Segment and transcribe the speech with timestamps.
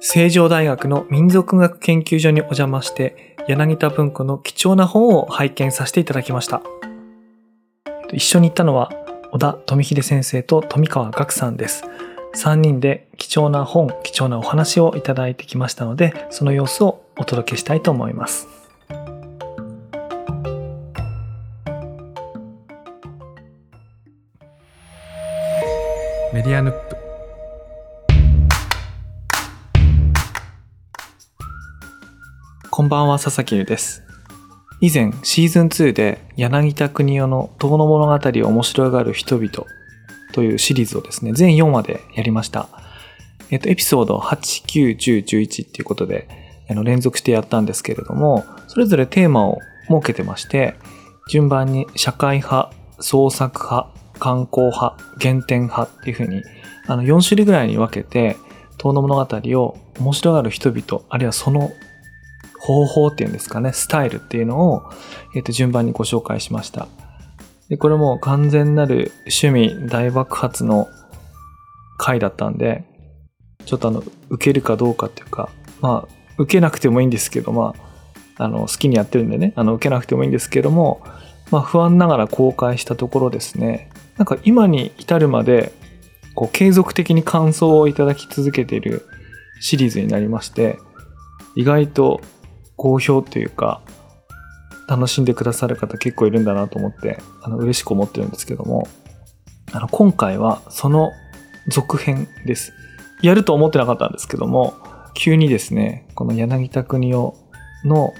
[0.00, 6.62] 成城大学の民族学研究所にお邪魔して柳田文庫の貴重な本を拝見させていただきました。
[8.12, 8.92] 一緒に行ったのは
[9.32, 11.84] 小田富秀先生と富川岳さんです。
[12.36, 18.46] 3人で貴重な本貴重なお話をいただいてきましたのでその様子をお届けしたいと思います。
[26.32, 26.97] メディアヌップ。
[32.88, 34.02] んばんは佐々木です
[34.80, 39.50] 以前シーズン2で柳田国夫の遠野物語を面白がる人々
[40.32, 42.68] というシリーズをですね、全4話でやりました。
[43.50, 46.28] えっと、エピソード8、9、10、11っていうことで、
[46.70, 50.74] あの、連続してやったんですけれども、それぞれテーマを設けてまして、
[51.28, 56.42] 順番に社会派、創作派、観光派、原点派っていうふうに、
[56.86, 58.36] あの、4種類ぐらいに分けて、
[58.78, 61.70] 遠野物語を面白がる人々、あるいはその
[62.60, 64.90] 方法っていうんですかね、スタイルっていうのを、
[65.34, 66.88] えっ、と、順番にご紹介しました。
[67.68, 70.88] で、これも完全なる趣味大爆発の
[71.98, 72.84] 回だったんで、
[73.66, 77.74] ちょっとあの、受けるかどうかっていうか、まあ、受けなくてもいいんですけど、ま
[78.38, 81.02] あ、あの、好きにやってるんでね、あの、受けなくてもいいんですけども、
[81.50, 85.72] まあ、不安ながら公開したところですね、なんか今に至るまで、
[86.34, 89.06] こう、継続的に感想をいただき続けている
[89.60, 90.78] シリーズになりまして、
[91.54, 92.20] 意外と
[92.78, 93.82] 好評というか、
[94.88, 98.88] 楽しんでくださる方結構いるんだなと思って、あの、嬉しく思ってるんですけども、
[99.72, 101.12] あの、今回はその
[101.68, 102.72] 続編です。
[103.20, 104.74] やると思ってなかったんですけども、
[105.14, 107.34] 急にですね、この柳田国夫
[107.84, 108.14] の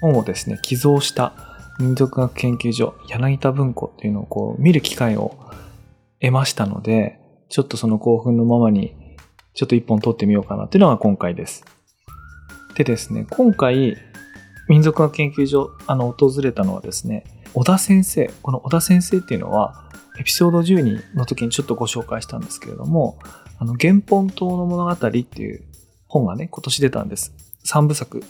[0.00, 1.34] 本をですね、寄贈した
[1.80, 5.36] 民族学研究所柳田文庫っていうのをこう見る機会を
[6.20, 7.18] 得ましたので、
[7.48, 8.94] ちょっとその興奮のままに
[9.54, 11.64] ちょっと一本撮ってみようかなっていうのが今回です。
[12.74, 13.96] でですね、今回
[14.68, 17.24] 民族学研究所、あの、訪れたのはですね、
[17.54, 18.30] 小田先生。
[18.42, 19.84] この小田先生っていうのは、
[20.18, 23.18] エピソード12の時にちょっとご紹介したんですけれども、
[23.58, 25.62] あの、原本島の物語っていう
[26.08, 27.32] 本がね、今年出たんです。
[27.62, 28.22] 三部作。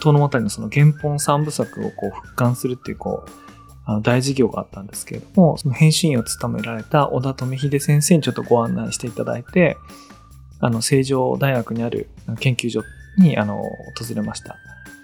[0.00, 3.30] 島の物語のその原本三部作をこう復刊するっていう、こう、
[3.88, 9.76] あの大事業があったんですけれども、その編集員を務められた小田富秀先生にちょっとご案内していただいて、
[10.60, 12.08] あの、成城大学にある
[12.40, 12.82] 研究所
[13.18, 13.62] に、あの、
[13.98, 14.56] 訪れました。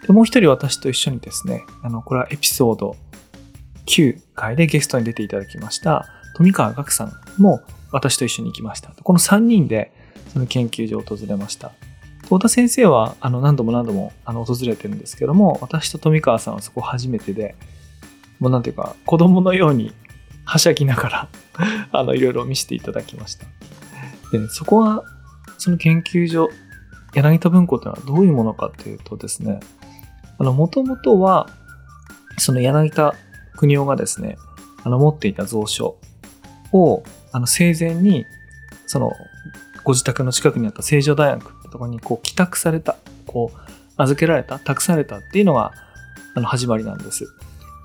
[0.07, 2.97] で、もう一人私と一緒にですね、あの、これはエピソード
[3.87, 6.07] 9回でゲストに出ていただきました、
[6.37, 8.91] 富川岳さんも私と一緒に行きました。
[8.91, 9.93] この3人で
[10.33, 11.73] その研究所を訪れました。
[12.23, 17.55] 太田先生はあの何度も何度もあの訪れてるんですけども、私と富川さんはそこ初めてで、
[18.39, 19.93] もうなんていうか子供のように
[20.45, 21.29] はしゃぎながら
[21.93, 23.47] あのいろいろ見せていただきました。
[24.33, 25.05] で、ね、そこは
[25.59, 26.49] その研究所、
[27.15, 29.61] 柳田文庫というのはどういうものかというとですね、
[30.39, 31.49] あの、もともとは、
[32.39, 33.15] その柳田
[33.57, 34.37] 国夫がですね、
[34.85, 35.99] あの、持っていた蔵書
[36.73, 37.03] を、
[37.33, 38.25] あの、生前に、
[38.87, 39.13] その、
[39.85, 42.97] ご自宅の近くにあった成城大学ってところに、こう、帰宅された、
[43.27, 43.59] こう、
[43.97, 45.73] 預けられた、託されたっていうのが、
[46.35, 47.27] あの、始まりなんです。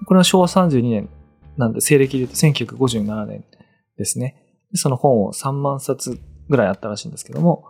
[0.06, 1.10] これは昭和32年
[1.58, 3.44] なんで、西暦で言うと1957年
[3.98, 4.36] ですね。
[4.74, 7.66] その本を3万冊ぐらいあったらしいんですけども、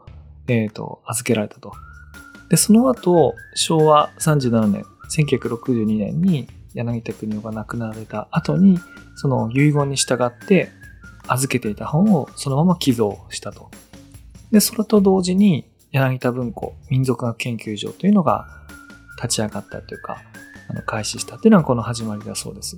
[0.47, 1.73] えっ、ー、と、預けられたと。
[2.49, 8.79] で、その後、昭和37年、1962年に柳田国夫が亡くなられた後に、
[9.15, 10.69] その遺言に従って
[11.27, 13.69] 預けていた本をそのまま寄贈したと。
[14.51, 18.47] で、それと同時に柳田文庫民族学研究所というのが
[19.21, 20.21] 立ち上がったというか、
[20.69, 22.77] あの開始したというのがこの始まりだそうです。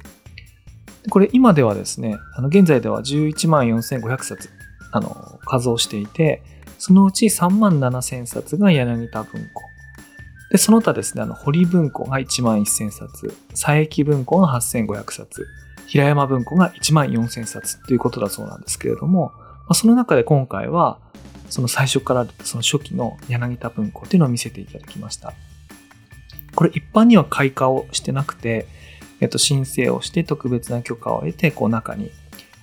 [1.10, 4.50] これ今ではですね、あの現在では11万4500冊、
[4.92, 6.42] あの、数をしていて、
[6.80, 9.64] そのうち3万7千冊が柳田文庫。
[10.50, 15.46] で、その他ですね、あの、堀文庫が1万1000冊、佐伯文庫が8500冊、
[15.86, 21.00] 平山文庫が1万4000冊ということだそうなんですけれども、まあ、その中で今回は、
[21.50, 25.34] その最初からその初期の柳田文庫っていうのを見せていただきました。
[26.56, 28.68] これ一般には開花をしてなくて、
[29.20, 32.12] えっと、申請をして特別な許可を得て、こう中に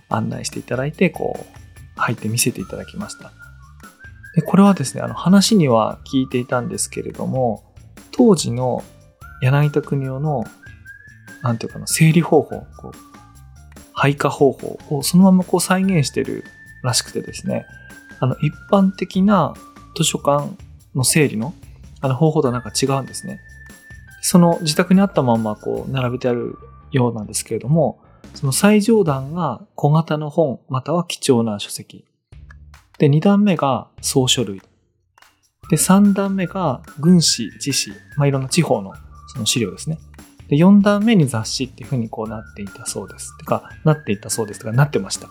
[0.09, 3.33] 案内していただいて、こう、入って見せていただきました。
[4.37, 7.65] でこれはですね、あの話には聞いていたんですけれども、
[8.13, 8.85] 当時の
[9.41, 10.45] 柳田国夫の、
[11.43, 12.93] なんていうかな、整理方法、こう
[13.95, 16.45] 配下方法をそのままこう再現してる
[16.83, 17.65] らしくてですね、
[18.21, 19.55] あの一般的な
[19.97, 20.51] 図書館
[20.95, 21.55] の整理の
[22.03, 23.41] あの方法とはなんか違うんですね。
[24.21, 26.59] その自宅にあったままこう並べてある
[26.93, 28.01] ようなんですけれども、
[28.35, 32.05] その最上段が小型の本または貴重な書籍。
[32.99, 34.61] で、2段目が総書類。
[35.71, 38.95] で、3段目が軍史、知史、まあ、いろんな地方の
[39.29, 39.99] その資料ですね。
[40.49, 43.37] で、4段目に雑誌っていう風にこうなっていたそうです。
[43.39, 45.29] てか、なっていたそうですとか、なってました。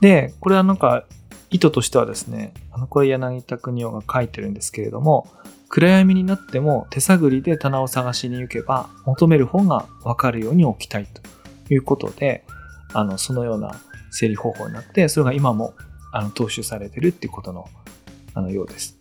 [0.00, 1.04] で、これはなんか、
[1.50, 5.28] 意図としてはですね、あの、これ柳田国夫が書いてるんですけれども、
[5.68, 11.20] 暗闇になっても手探りで棚を探しに行けば求める本がわかるように置きたいと
[11.72, 12.44] いうことで、
[12.92, 13.74] あの、そのような
[14.10, 15.74] 整理方法になって、それが今も
[16.16, 17.68] あの踏襲されてるっていうことの
[18.34, 18.96] あのようです。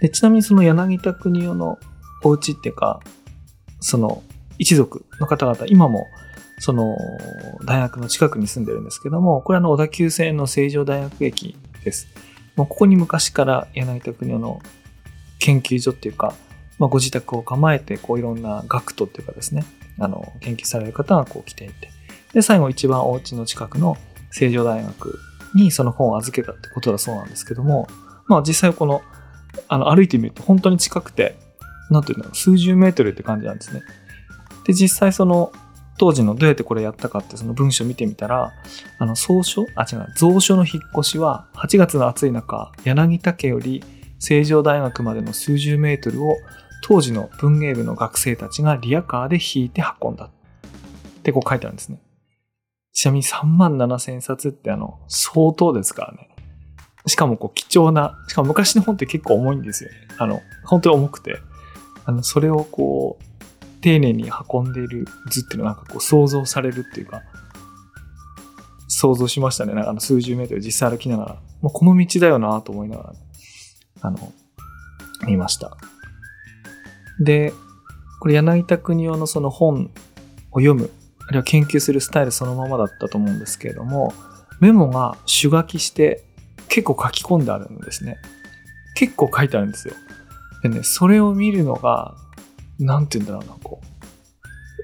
[0.00, 1.78] でちなみにその柳田国夫の
[2.24, 3.00] お家っていうか、
[3.80, 4.22] その
[4.58, 6.06] 一族の方々、今も
[6.58, 6.96] その
[7.64, 12.08] 大学の近くに住んでるんですけども、これはの小田急線の成城大学駅です。
[12.56, 14.60] もうここに昔から柳田国夫の
[15.38, 16.34] 研究所っていうか、
[16.78, 19.64] まあ、ご自宅を構えて、こういろんな学徒っていうかですね、
[19.98, 21.90] あの、研究される方がこう来ていて、
[22.32, 23.96] で、最後一番お家の近くの
[24.30, 25.18] 成城大学
[25.54, 27.86] にその本を預けたってことだそうなんですけども、
[28.26, 29.02] まあ実際この、
[29.68, 31.36] あの、歩いてみると本当に近くて、
[31.90, 33.82] なんていうの、数十メートルって感じなんですね。
[34.66, 35.52] で、実際その、
[35.96, 38.52] 当時のどうやってこれやったかってその文章を見てみたら、
[38.98, 43.84] あの、総書あ、違う、蔵書の引っ越しは8月の暑い中、柳田家より
[44.18, 46.36] 成城大学までの数十メートルを
[46.82, 50.26] 当時の文芸部の学生たちがリアカーで引いて運んだ。
[50.26, 51.98] ってこう書いてあるんですね。
[52.94, 56.30] ちなみに3万7千冊ってあの、相当ですからね。
[57.06, 59.96] しかもこう貴重な、しかも昔の本って結構重いんですよね。
[60.16, 61.36] あの、本当に重くて。
[62.06, 63.24] あの、それをこう、
[63.82, 67.22] 丁寧に運んでいる図っていうのはなんかこう想像されるっていうか、
[68.88, 69.74] 想像しましたね。
[69.74, 73.18] なんかあの数十メートル実際歩きながら、もうこの道だよなと思いながら、ね
[74.00, 74.32] あの、
[75.26, 75.76] 見ました。
[77.20, 77.52] で、
[78.20, 79.90] これ柳田国夫のその本
[80.52, 80.90] を読む、
[81.26, 84.12] あるいは研究するスタイルそのままだったと思うんですけれども、
[84.60, 86.24] メモが手書きして
[86.68, 88.16] 結構書き込んであるんですね。
[88.94, 89.94] 結構書いてあるんですよ。
[90.62, 92.14] でね、それを見るのが
[92.78, 93.80] なんて言うんだろうな、こ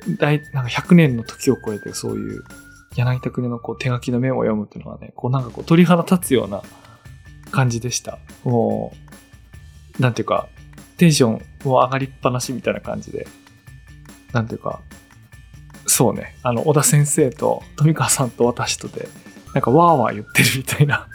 [0.08, 2.44] う、大、なんか100年の時を超えてそういう
[2.96, 6.62] 柳田国のこう手書きのメモを読むっていうのはね、こうなんかこう鳥肌立つような
[7.50, 8.18] 感じでした。
[8.44, 8.92] も
[9.98, 10.48] う、なんていうか、
[10.96, 13.26] テンションもう上がりっぱなしみたいな感じで、
[14.32, 14.80] なんていうか、
[16.00, 19.06] そうね、あの、小田先生と富川さんと私とで、
[19.52, 21.06] なんかわーわー言ってるみたいな。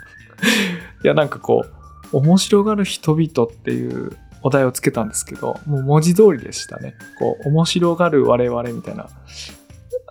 [1.04, 1.66] いや、なんかこ
[2.14, 6.94] う、面白がる人々っていうお題をつけたんですけど、もう文字通りでしたね。
[7.18, 9.10] こう、面白がる我々みたいな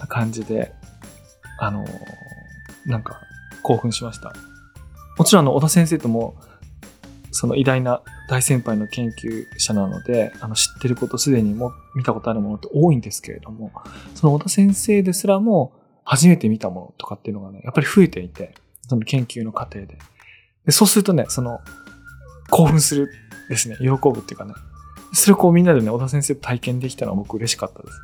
[0.09, 0.73] 感じで、
[1.61, 1.85] あの、
[2.85, 3.21] なんか
[3.63, 4.35] 興奮しました。
[5.17, 6.35] もちろんあの、小田先生とも、
[7.35, 13.73] その偉大な大先輩の研究者なので、あの、知ってることすでにも見たことあるものって多いんですけれども、
[14.15, 15.73] その小田先生ですらも
[16.05, 18.55] 初めて見たものとかっていうのがね、やっぱり増えていて、
[18.89, 19.99] その研究の過程で。
[20.65, 21.59] でそうするとね、その、
[22.51, 23.11] 興奮する
[23.49, 24.55] ですね、喜ぶっていうかね。
[25.13, 27.99] それをこうみんなでね、小田先生と体験できたのは僕嬉しかったですね、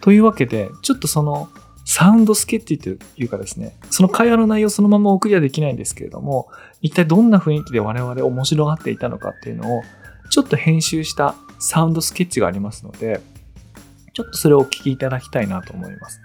[0.00, 1.48] というわけで、ちょっとその、
[1.92, 6.48] サウンドスケッチというかですね、その会話の内容そのまま送りはできないんですけれども、
[6.80, 9.82] 一体どんな雰囲気で我々面白がっていたのかっていうのを、
[10.30, 13.20] ちょっと編集したサウンドスケッチがありますので、
[14.12, 16.20] ちょっとそれをお聞きいただきたいなと思います。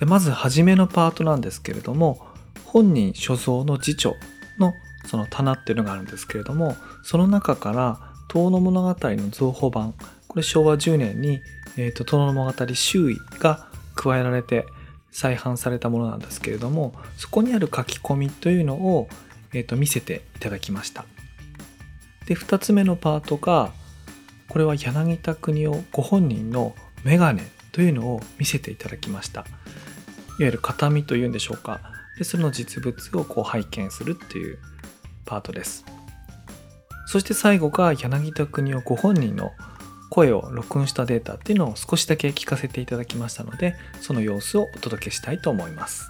[0.00, 2.26] でまず、初めのパートなんですけれども、
[2.64, 4.16] 本人所蔵の辞書
[4.58, 4.72] の
[5.06, 9.94] その棚っていうのがあるんですけれどもその中から「遠野物語」の造法版
[10.28, 11.40] これ昭和10年に
[11.76, 14.66] 「えーと、遠野物語周囲」が加えられて
[15.12, 19.08] 再販されたものなんですけれどもそこにある書き込みというのを、
[19.52, 21.04] えーと見せていただきました。
[22.26, 23.72] で2つ目のパートが
[24.48, 26.74] これは柳田国夫ご本人の
[27.04, 29.40] メガネというのを見せていただきました。
[29.40, 29.48] いわ
[30.38, 31.80] ゆる形見というんでしょうか。
[32.18, 34.58] でその実物をこう拝見するっていう
[35.24, 35.84] パートです。
[37.06, 39.52] そして最後が柳田国夫ご本人の
[40.10, 46.08] 声を録音したデータっていうのを少しだけ聞かせていただきましたので、その様子をお届けしたいと思います。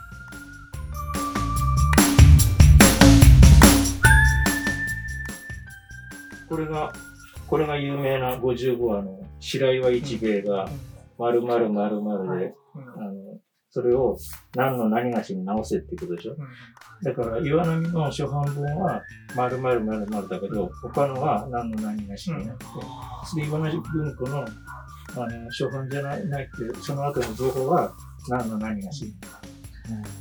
[6.49, 6.93] これが、
[7.47, 10.69] これが有名な55話の白岩一兵衛が
[11.19, 13.13] 〇〇〇〇で、あの、
[13.71, 14.17] それを
[14.57, 16.37] 何の何がしに直せってことでしょ？
[17.03, 19.03] だから、岩波の初版本は、
[19.35, 22.65] 〇〇〇〇だけど、他のは何の何がしになって、
[23.25, 24.45] それで岩波文庫の、あ
[25.17, 27.93] の、初版じゃない、ないって、その後の情報は
[28.29, 29.49] 何の何がしになって、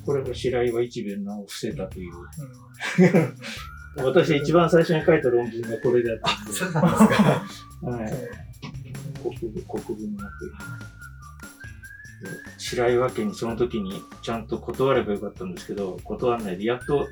[0.05, 2.13] これが白岩一弁の伏せたという。
[3.97, 6.53] 私一番最初に書いた論文がこれだったんで。
[6.53, 7.23] そうなんですか。
[7.89, 8.13] はい。
[9.21, 10.53] 国文、国文になってる。
[12.57, 17.07] 白岩家にその時にちゃんと断ればよかったんですけど、断らないで、やっと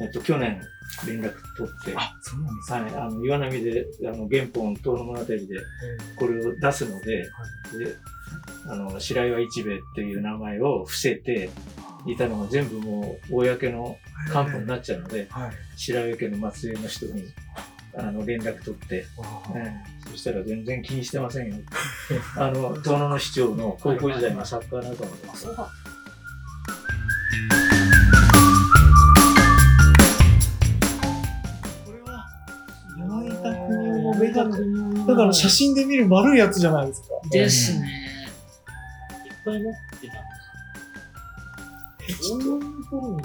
[0.00, 0.60] えっと、去年
[1.06, 5.38] 連絡取って、あ、そうなんですはい、あの岩波であの原本遠野物語で
[6.16, 7.30] これを出すので、で
[8.66, 11.50] あの白岩一兵衛っていう名前を伏せて
[12.06, 13.96] いたのが全部もう公の
[14.32, 15.50] 官報になっちゃうので、はい。
[15.76, 17.24] 白岩家の末裔の人に
[17.96, 19.04] あの連絡取って、
[19.54, 19.62] え
[20.06, 21.56] えそしたら全然気にしてませんよ。
[22.36, 25.46] あの、遠野の市長の高校時代の作家仲間です。
[31.84, 32.26] これは、
[32.98, 35.06] 柳田国夫のメガネ。
[35.06, 37.06] だから写真で見る丸いやつじゃないですか。
[37.30, 37.88] ですね。
[39.26, 40.16] いっぱい持ってたん
[42.02, 42.20] え、です。
[42.22, 43.22] ちょっどうい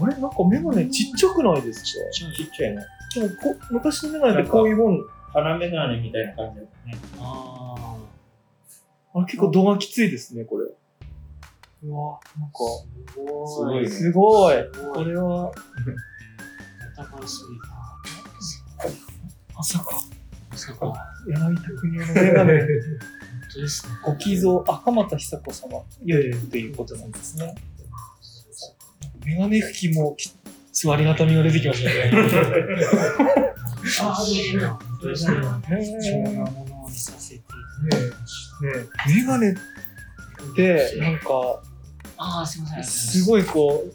[0.00, 0.14] あれ？
[0.20, 2.10] なんかメガネちっちゃくないですか？
[2.12, 2.82] ちっちゃいね。
[3.14, 5.00] でもこ昔のメガネってこういうもん、
[5.32, 6.68] 鼻眼鏡みたいな感じだね。
[7.18, 7.96] あ
[9.14, 10.66] あれ結構度がきついですね、これ。
[11.84, 12.52] うわ、なんあ。
[12.52, 12.58] か、
[13.14, 13.88] すごい。
[13.88, 14.56] すごい
[14.94, 15.52] これは、
[16.96, 17.78] 戦いすぎた。
[19.54, 20.00] まさか、
[20.50, 20.86] まさか。
[20.86, 20.94] 本
[21.26, 22.60] 柳田国夫のメガネ、
[23.52, 23.92] 当ですね。
[24.04, 27.54] ご寄贈、あ、鎌田久子様、いやいや、ということなんですね。
[29.24, 30.32] メガネ拭きもき、
[30.78, 32.12] すごいありがたみが出てきましたね。
[34.00, 35.40] ああ、でも、本当ですね。
[35.40, 35.44] ね
[36.00, 37.42] 貴重なものさせて
[39.08, 41.60] メガネって、なんか、
[42.16, 42.84] ああ、すみません。
[42.84, 43.92] すごいこう、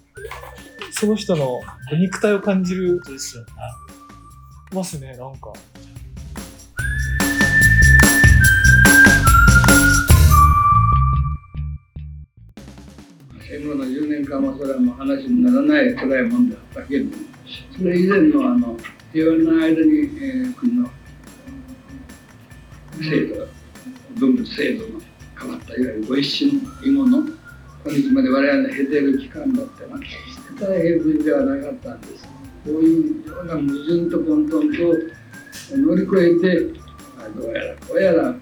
[0.92, 1.62] その人の
[1.98, 3.02] 肉体を感じる。
[4.74, 5.54] ますね、なんか。
[14.64, 17.18] 10年間はそれはもう話にならない辛いもんだったけど
[17.78, 18.78] それ以前のあの
[19.12, 20.90] 平和の間に、えー国の
[23.02, 23.48] 制度
[24.16, 25.02] 文物制度の
[25.40, 27.20] 変わったいわゆるご一新以後の
[27.86, 30.18] 今日まで我々の経ている期間だってのは決し
[30.58, 32.30] て大変無事ではなかったんですこ
[32.66, 36.84] ういうような矛盾と混沌と乗り越えて
[37.36, 38.36] どうやらこうやら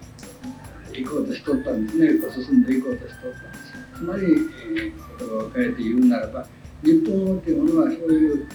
[0.93, 2.09] 行こうとしとったんですね。
[2.31, 3.60] 進んでいこうとしとった。
[4.01, 6.47] つまり、えー言葉を変えて言うならば
[6.83, 8.47] 日本語っていうものはそういう、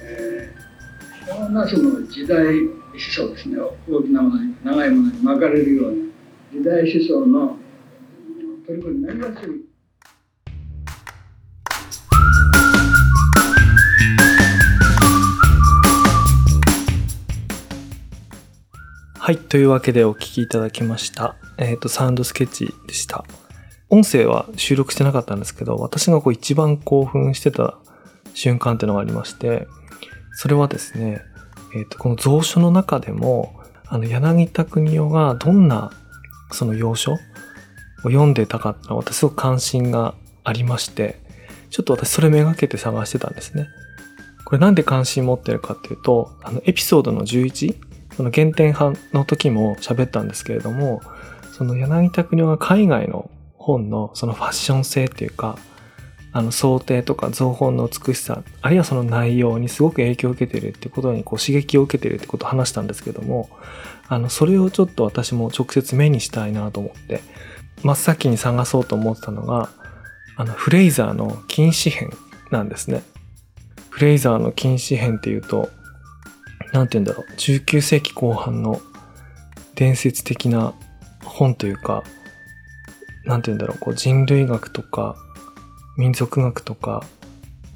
[0.00, 5.96] えー、いろんなその時代思想ですね大きなものに長いものに巻かれるような
[6.52, 7.56] 時代思想の
[8.66, 9.66] 取り組みになりやすい。
[19.18, 19.38] はい。
[19.38, 21.34] というわけでお聞きいただきました。
[21.58, 23.24] えっ、と、サウンドスケッチでした。
[23.88, 27.78] 音声は収録してなかったんですけど、私がこう一番興奮してた
[28.34, 29.68] 瞬間っていうのがありまして、
[30.34, 31.22] それはですね、
[31.74, 35.92] えっ、と、この蔵書の中でも、あの、柳田国夫がどんな、
[36.52, 37.16] その要所を
[38.04, 41.20] 読んでたかっていうのは私すごく関心がありまして、
[41.70, 43.68] ちょっと私それめがけて探してたんですね。
[44.44, 47.76] これなんで関心持ってるかっていうと、あの、エピソードの11、
[48.16, 51.02] その原点派の時も喋ったんですけれども、
[51.52, 53.30] その柳田国夫が海外の
[53.66, 55.58] 本のそのファッション性っていうか、
[56.32, 63.50] あの想定とか造本の美しさ、あるいはその内容にすごく影響を受けてるってことにこう刺激を受けてるってことを話したんですけども、
[64.06, 67.22] あの、それをちょっと私も直接目にしたいなと思って、
[67.82, 69.68] 真っ先に探そうと思ってたのが、
[70.36, 72.10] あの、フレイザーの禁止編
[72.52, 73.02] なんですね。
[73.90, 75.70] フレイザーの禁止編っていうと、
[76.72, 78.80] なんて言うんだろう、19世紀後半の
[79.74, 80.74] 伝説的な
[81.24, 82.04] 本というか、
[83.26, 85.16] なんて言うんだろう、こう人類学とか、
[85.96, 87.02] 民族学とか、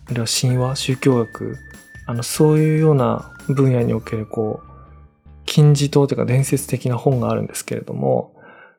[0.06, 1.56] あるいは神話、宗教学、
[2.06, 4.70] あの、そういうような分野における、こう、
[5.46, 8.34] 金字塔というか伝説的な本があるんですけれども、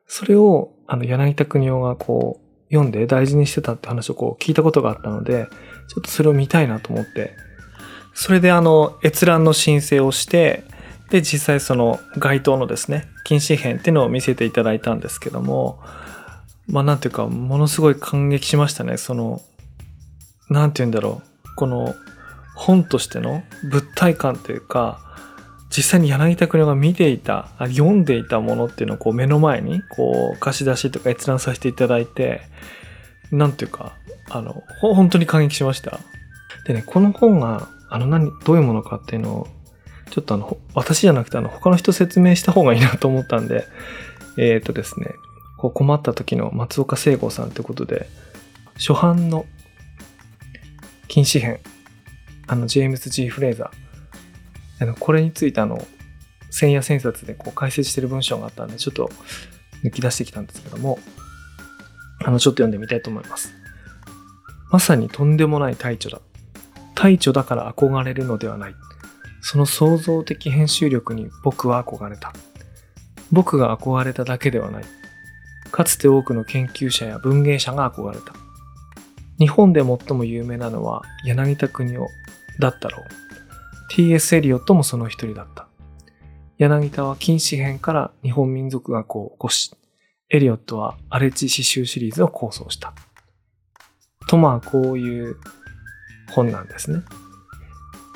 [0.06, 5.46] それを、あの、柳田国夫がこう、読んで大事にしてたって話をこう聞いたことがあったので、
[5.88, 7.36] ちょっとそれを見たいなと思って、
[8.14, 10.64] それであの、閲覧の申請をして、
[11.10, 15.80] で、実際その該当のですね、禁止編っていうのを見せていただいたんですけども、
[16.66, 18.96] まあなんていうか、ものすごい感激しましたね。
[18.96, 19.40] その、
[20.48, 21.54] なんて言うんだろう。
[21.56, 21.94] この
[22.54, 25.00] 本としての物体感というか、
[25.74, 32.42] 実際に柳田国夫が見ていた、読んでいたものっていうのをこう目の前に、こう貸し出しとか閲覧させていただいて、
[33.30, 33.96] なんていうか、
[34.30, 36.00] あの、本当に感激しました。
[36.66, 39.48] でね、この本が、あの何、どういうものかっていうのを、
[40.10, 43.66] ちょっとあの、私じゃなくてあの、他の人説明した方がいいなと思ったんで、
[44.36, 45.06] えっ、とですね、
[45.62, 48.08] こう困った時の松岡聖吾さんということで、
[48.74, 49.46] 初版の
[51.06, 51.60] 禁止編、
[52.48, 55.86] あの、ジェームズ・ジー・フレーザー、あのこれについてあの、
[56.50, 59.08] 千夜千冊でこう解説してる文章があったんで、ちょっと
[59.84, 60.98] 抜き出してきたんですけども、
[62.24, 63.54] あの、ちょっと読んでみたいと思います。
[64.72, 66.20] まさにとんでもない大著だ。
[66.96, 68.74] 大著だから憧れるのではない。
[69.42, 72.32] その創造的編集力に僕は憧れた。
[73.30, 74.84] 僕が憧れただけではない。
[75.72, 78.34] かつて多くの研究者や文芸者が憧れた。
[79.38, 82.06] 日本で最も有名なのは柳田国夫
[82.60, 83.06] だったろう。
[83.90, 84.36] T.S.
[84.36, 85.66] エリオットもその一人だった。
[86.58, 89.74] 柳田は禁止編から日本民族学を起こし、
[90.30, 92.94] エリオットは荒地詩集シリーズを構想した。
[94.28, 95.36] とまあこういう
[96.30, 97.02] 本なんですね。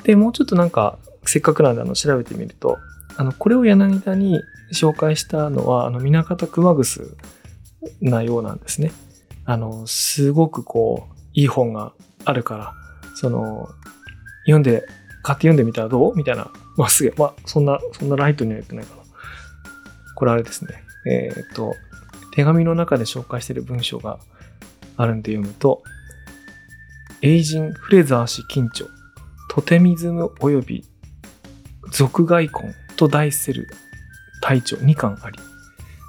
[0.03, 2.77] で、もうちょっとなんか、せっかくなんであの調べてみると、
[3.17, 4.41] あの、これを柳田に
[4.73, 7.17] 紹介したのは、あの、南方熊楠
[8.01, 8.91] なようなんですね。
[9.45, 11.93] あの、すごくこう、いい本が
[12.25, 12.73] あるから、
[13.15, 13.69] その、
[14.45, 14.83] 読んで、
[15.23, 16.15] 買って読んでみたらどう？
[16.15, 16.51] みたいな。
[16.77, 17.13] まあ、すげえ。
[17.17, 19.03] まあ、そんな、そんなライトには言ってないかな。
[20.15, 20.83] これあれですね。
[21.05, 21.73] えーっと、
[22.33, 24.19] 手紙の中で紹介している文章が
[24.95, 25.83] あるんで読むと、
[27.21, 28.87] エイジン・フレザー氏近著、
[29.49, 30.85] トテミズム及び
[31.91, 33.67] 俗外婚と題する
[34.41, 35.39] 隊長2巻あり、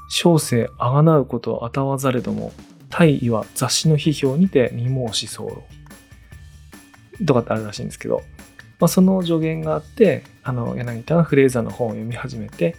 [0.09, 2.53] 小生あがなうことあたわざれども、
[2.91, 5.65] 大意は雑誌の批評にて未申し候。
[7.25, 8.23] とかってあるらしいんですけど、
[8.79, 12.77] まあ、その助言があって、あの、柳田がフレーザーの本を読み始めて、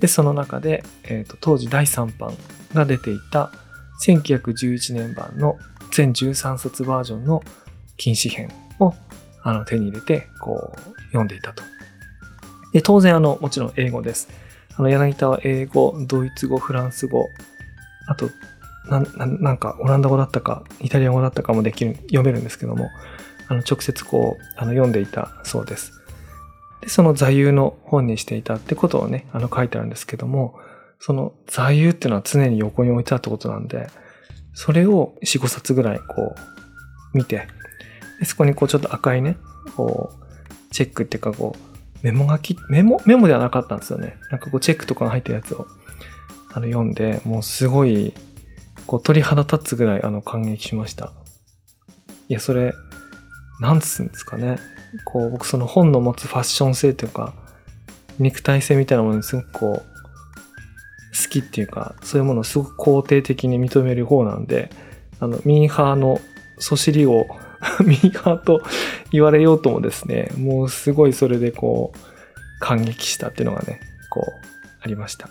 [0.00, 2.34] で、その中で、えーと当時第3版
[2.72, 3.52] が出ていた
[4.06, 5.58] 1911年版の
[5.92, 7.42] 全13冊バージョンの
[7.96, 8.50] 禁止編
[8.80, 8.94] を
[9.42, 11.62] あの手に入れて、こう、読んでいたと。
[12.72, 14.28] で、当然、あの、もちろん英語です。
[14.76, 17.28] あの、柳田は英語、ドイツ語、フランス語、
[18.08, 18.30] あと、
[18.88, 22.90] なんななんか、オランダ語だったか、イタリア語だったかもできる、読めるんですけども、
[23.48, 25.92] あの、直接こう、あの、読んでいたそうです。
[26.80, 30.58] で、その座右の本にしていたってことをね、あの、書いてあるんですけども、
[30.98, 33.88] その座右っていうのは常に横に置いてあったことなんで、
[34.54, 37.46] それを4、5冊ぐらいこう、見て、
[38.24, 39.36] そこにこうちょっと赤いね、
[39.76, 41.73] こう、チェックっていうかこう、
[42.04, 44.18] メモ書き、メモメモではなかったんですよね。
[44.30, 45.66] なんかこうチェックとかが入ってるやつを、
[46.52, 48.12] あの、読んで、もうすごい、
[48.86, 51.12] こう鳥肌立つぐらいあの感激しました。
[52.28, 52.74] いや、それ、
[53.58, 54.58] なんつうんですかね。
[55.06, 57.32] こう、僕その本の持つファッション性というか、
[58.18, 64.68] 肉体性みたいなものにすごくこう、好きっていうか、そういうものをすごく肯定的に認める方なんで、
[65.20, 66.20] あの、ミーハーの
[66.58, 67.26] そしりを
[67.84, 68.62] ミーハーと
[69.10, 71.98] 言われようともですね、もうすごいそれでこう、
[72.60, 74.32] 感激したっていうのがね、こう、
[74.80, 75.28] ありました。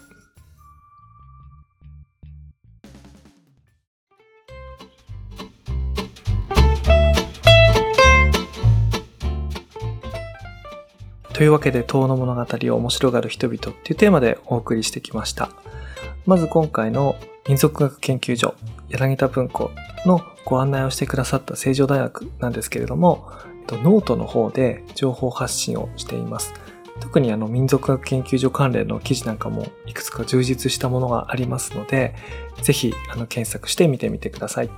[11.34, 15.50] というわけで、遠の物語を面白がる人々っていうテーマでお送りしてきました。
[16.26, 17.16] まず今回の
[17.48, 18.56] 民族学研究所
[18.90, 19.72] 柳田文庫
[20.06, 23.30] のご案内をしてくださった成城大学なんですけれども、
[23.70, 26.54] ノートの方で情報発信をしています。
[27.02, 32.16] 特にあの民族学研究所関連の記事なんかもいくつか充実したものがありますので、
[32.62, 34.70] ぜひあの検索して見てみてください。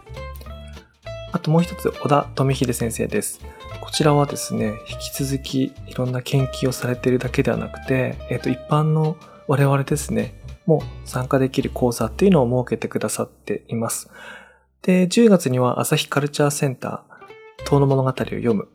[1.31, 3.41] あともう一つ、小田富秀先生です。
[3.81, 10.33] こちらはですね、引き続きいろんな研究をされているだけではなくて、えっと、一般の我々ですね、
[10.65, 14.09] も参加できる講座っていうのを設けてくださっています。
[14.81, 18.67] で、10月には朝日カルチャーセンター、遠の物語を読む、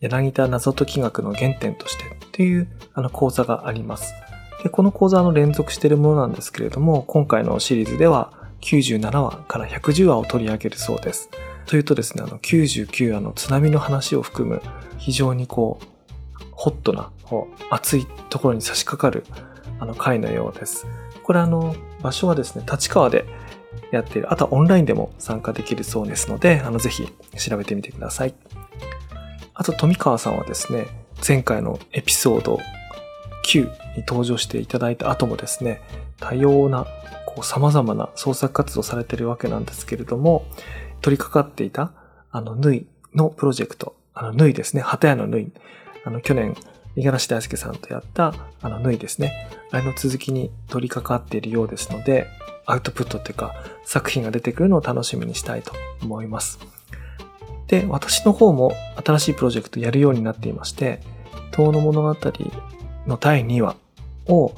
[0.00, 4.14] 柳田謎解き学の原点としてっていうあの講座があります。
[4.62, 11.30] で、この講座の連続しているものなんですけれども、今回のシリーズでは97話から110話を取り上げるそうです。
[11.66, 14.62] というとですね、あの99話の津波の話を含む
[14.98, 17.10] 非常にこう、ホットな、
[17.70, 19.24] 熱いところに差し掛かる
[19.80, 20.86] あの回のようです。
[21.22, 23.24] これあの、場所はですね、立川で
[23.90, 24.32] やっている。
[24.32, 27.08] あとはオンラインでも参加できるそうですので、あの、ぜひ
[27.38, 28.34] 調べてみてください。
[29.54, 30.86] あと、富川さんはですね、
[31.26, 32.58] 前回のエピソード
[33.44, 33.64] 9
[33.96, 35.82] に登場していただいた後もですね、
[36.18, 36.86] 多様な、
[37.26, 40.44] こう、様々な創作活動されているわけなんですけれども、
[41.00, 41.92] 取り掛かっていた、
[42.30, 45.52] あの、縫いのプロジェクト、あの、縫いですね、旗屋の縫い、
[46.04, 46.56] あの、去年、
[46.96, 49.48] 五十嵐大輔さんとやった、あの、縫いですね。
[49.70, 52.26] あれの続きに取り掛かっているようですので、
[52.66, 56.58] アウトプットっていうか、作品が出てくるのを楽しみにしたいと思います。
[57.66, 58.72] で、私の方も
[59.04, 61.00] 新しいプロジェクトやるようになっていまして、
[61.52, 62.16] 遠の物語
[63.06, 63.76] の第2話
[64.26, 64.52] を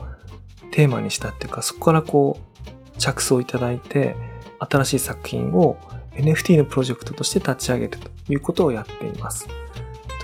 [0.73, 4.17] テーマにしたっていうか、そこからこう、着想いただいて、
[4.59, 5.77] 新しい作品を
[6.13, 9.49] NFT のプロジェクトとして立ち上げるということをやっています。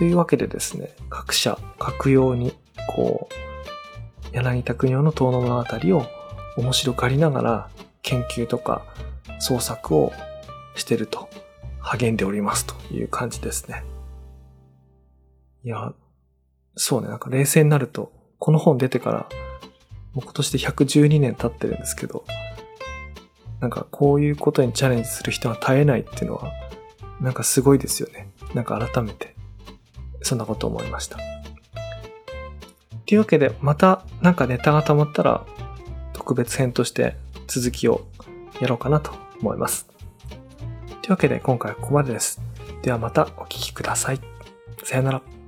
[0.01, 2.55] というわけでですね、各社、各用に、
[2.89, 3.29] こ
[4.33, 6.07] う、柳田国夫の遠の物語を
[6.57, 8.87] 面白がりながら研究とか
[9.41, 10.15] 創作を
[10.75, 11.29] してると
[11.81, 13.85] 励んでおりますという感じですね。
[15.65, 15.93] いや、
[16.77, 19.27] そうね、なんか冷静になると、この本出てから、
[20.15, 22.25] もう今年で112年経ってるんですけど、
[23.61, 26.51] なんかこういうことにチャレンジする人は絶えないっていうのは、
[27.21, 28.31] なんかすごいですよね。
[28.55, 29.37] なんか改めて、
[30.23, 31.19] そんなこと思いました。
[33.07, 35.45] というわけで、またなんかネタが溜まったら、
[36.13, 38.07] 特別編として続きを
[38.61, 39.87] やろうかなと思います。
[41.03, 42.41] というわけで今回はここまでです。
[42.83, 44.21] ではまたお聴きください。
[44.85, 45.40] さよなら。